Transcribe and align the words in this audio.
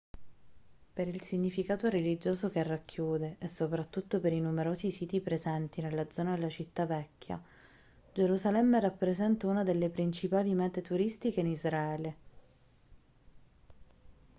per 0.93 1.07
il 1.07 1.21
significato 1.21 1.87
religioso 1.87 2.49
che 2.49 2.63
racchiude 2.63 3.35
e 3.37 3.47
soprattutto 3.47 4.19
per 4.19 4.33
i 4.33 4.41
numerosi 4.41 4.89
siti 4.89 5.21
presenti 5.21 5.79
nella 5.79 6.09
zona 6.09 6.33
della 6.33 6.49
città 6.49 6.87
vecchia 6.87 7.39
gerusalemme 8.11 8.79
rappresenta 8.79 9.45
una 9.45 9.61
delle 9.61 9.89
principali 9.91 10.55
mete 10.55 10.81
turistiche 10.81 11.41
in 11.41 11.47
israele 11.49 12.15